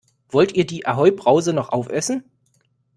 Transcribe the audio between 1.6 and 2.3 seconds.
aufessen?